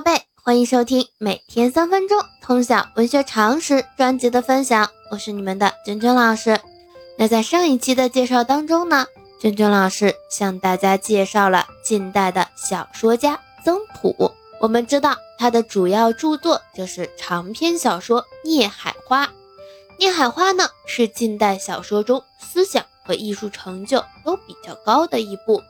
[0.00, 6.58] 宝贝，欢迎收听每天三分钟通晓文学常识专辑的分享，我是你们的娟娟老师。
[7.18, 9.04] 那在上一期的介绍当中呢，
[9.38, 14.32] 娟娟老师向大家介绍了近代的小说家曾朴。
[14.58, 19.26] 我们知道他的主要著作就是长篇小说《孽海花》。
[19.98, 25.62] 《孽海花》呢是近代小说中思想和艺术成就都比较高的一部。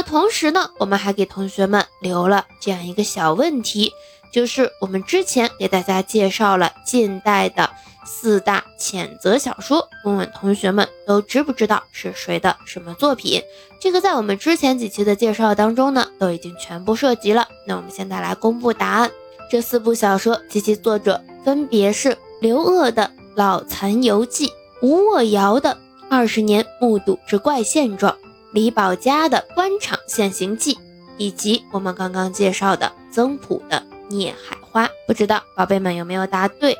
[0.00, 3.92] 那同时呢，我们还给同学们留了这样一个小问题，
[4.32, 7.68] 就是我们之前给大家介绍了近代的
[8.06, 13.42] 四大谴责小说，问问同学们都知不知道是谁的什么作品？
[13.78, 17.46] 这个在我们之前几期的介绍当中呢，都已经全部涉及了。
[17.66, 19.10] 那我们现在来公布答案，
[19.50, 23.02] 这四部小说及其作者分别是刘鹗的
[23.34, 24.46] 《老残游记》，
[24.80, 25.74] 吴沃尧的
[26.08, 28.14] 《二十年目睹之怪现状》。
[28.52, 30.74] 李宝嘉的《官场现形记》，
[31.16, 36.76] 以及我们刚刚介绍的曾朴的《孽海花》，不知道宝贝们有没有答对？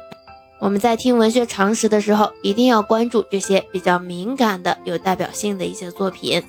[0.61, 6.43] 我们在听文学常识的时候，一定要关注这些比较敏感的、有代表性的一些作品。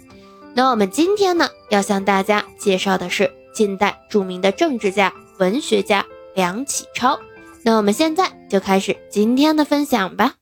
[0.54, 7.20] 那我们今天呢，要向大家介绍的是近代著名的政治家、文学家梁启超。
[7.64, 10.34] 那我们现在就开始今天的分享吧。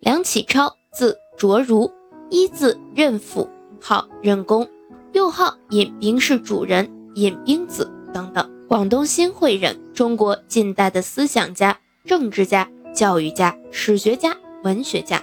[0.00, 1.90] 梁启超，字卓如，
[2.28, 3.48] 一字任甫。
[3.80, 4.68] 号任公，
[5.12, 15.22] 又号尹兵氏主人、尹兵子等等，广东新会人，中国近代的思想家、政治家、教育家、史学家、文学家，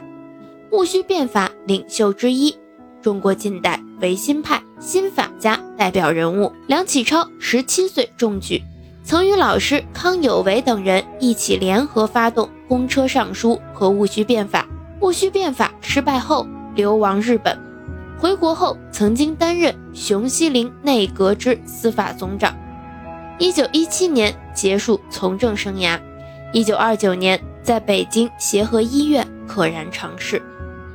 [0.72, 2.56] 戊戌变法领袖之一，
[3.02, 6.52] 中国近代维新派新法家代表人物。
[6.68, 8.62] 梁启超十七岁中举，
[9.04, 14.68] 曾与老师康有为等人一起联合发动公车上书和戊戌变法。
[15.02, 17.60] 戊戌变法失败后，流亡日本。
[18.24, 22.56] 回国后，曾经担任熊希龄内阁之司法总长。
[23.38, 26.00] 一九一七年结束从政生涯，
[26.54, 30.42] 一九二九年在北京协和医院溘然长逝。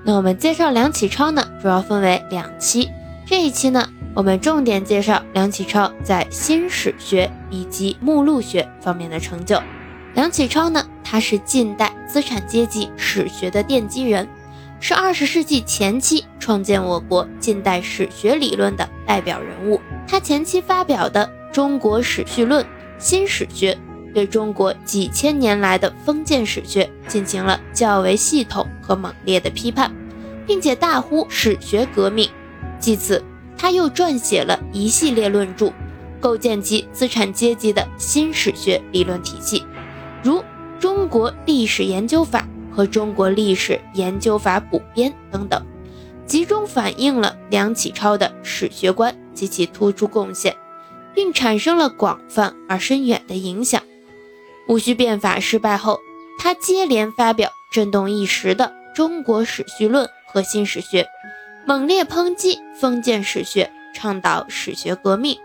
[0.03, 2.89] 那我们介绍梁启超呢，主要分为两期。
[3.27, 9.61] 这一期呢，我们重点介绍梁启超在新史学以及目录学方面的成就。
[10.15, 14.27] 梁启超呢，他是近代资产阶级史学的奠基人。
[14.81, 19.81] 是二十世纪前期创建我国近代史学理论的代表人物。
[20.07, 22.65] 他前期发表的《中国史序论》
[22.99, 23.75] 《新史学》，
[24.15, 29.93] 对中国几千年来的封建史学进行了较为系统和猛烈的批判，
[30.47, 32.31] 并且大呼史学革命。
[32.79, 33.23] 继此，
[33.57, 35.73] 他又撰写了一系列论著，
[36.21, 39.65] 构建其资产阶级的新史学理论体系，
[40.23, 40.39] 如
[40.79, 42.41] 《中国历史研究法》。
[42.79, 45.61] 和中国历史研究法补编等等，
[46.27, 50.57] 集中反映了梁启超的史学观及其突出贡献，
[51.13, 53.83] 并产生了广泛而深远的影响。
[54.69, 55.99] 戊戌变法失败后，
[56.39, 61.03] 他接连发表震动一时的《中国史序论》和《新史学》，
[61.67, 65.37] 猛烈抨击封建史学，倡导史学革命，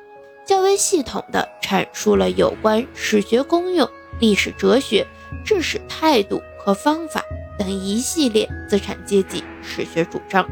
[0.45, 3.89] 较为系统地阐述了有关史学功用、
[4.19, 5.07] 历史哲学、
[5.43, 6.39] 治史态度。
[6.63, 7.23] 和方法
[7.59, 10.49] 等一系列资产阶级史学主张。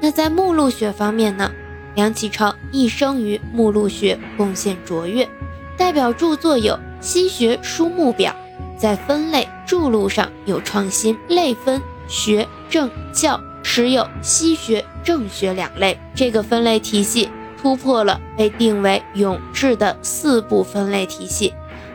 [0.00, 1.52] 那在目录学方面呢？
[1.96, 5.28] 梁启超一生于目录学贡献卓越，
[5.76, 8.34] 代表著作有《西学书目表》，
[8.80, 15.98] 在分类注录上有创新，类分学、政、教，实有西学、政学两类。
[16.14, 17.28] 这个分类体系
[17.60, 21.52] 突破了被定为永志的四部分类体系，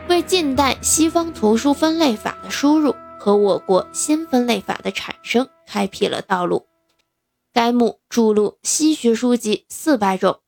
[0.08, 2.94] 为近代西方图书分类法的输入。
[3.26, 6.64] 和我国新分类法的产生开辟了道路。
[7.52, 10.38] 该目著录西学书籍四百种，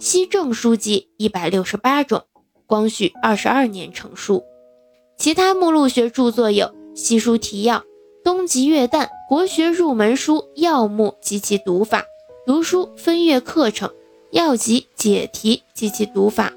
[0.00, 2.24] 西政书籍一百六十八种，
[2.66, 4.42] 光绪二十二年成书。
[5.16, 7.78] 其他目录学著作有《西书提要》
[8.24, 12.00] 《东极月旦》《国学入门书要目及其读法》
[12.44, 13.88] 《读书分阅课程》
[14.32, 16.50] 《要集解题及其读法》《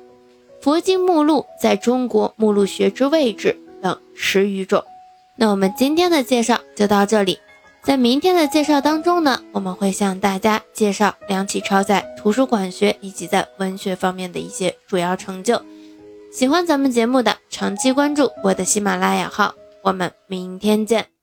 [0.60, 4.84] 佛经目录在中国目录学之位置》等十余种。
[5.38, 7.40] 那我们今天的介绍就到这里，
[7.84, 15.62] 在明天的介绍当中呢，我们会向大家介绍梁启超在图书馆学以及在文学方面的一些主要成就。
[16.32, 19.54] 喜欢咱们节目的，长期关注我的喜马拉雅号，
[19.84, 21.17] 我们明天见。